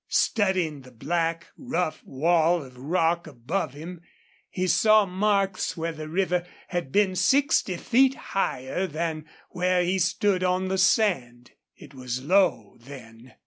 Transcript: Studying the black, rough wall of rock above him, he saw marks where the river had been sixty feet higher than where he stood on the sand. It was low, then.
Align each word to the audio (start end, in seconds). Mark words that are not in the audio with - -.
Studying 0.09 0.81
the 0.81 0.89
black, 0.91 1.49
rough 1.55 2.03
wall 2.03 2.63
of 2.63 2.75
rock 2.75 3.27
above 3.27 3.73
him, 3.75 4.01
he 4.49 4.65
saw 4.65 5.05
marks 5.05 5.77
where 5.77 5.91
the 5.91 6.09
river 6.09 6.43
had 6.69 6.91
been 6.91 7.15
sixty 7.15 7.77
feet 7.77 8.15
higher 8.15 8.87
than 8.87 9.25
where 9.51 9.83
he 9.83 9.99
stood 9.99 10.43
on 10.43 10.69
the 10.69 10.79
sand. 10.79 11.51
It 11.75 11.93
was 11.93 12.23
low, 12.23 12.77
then. 12.79 13.35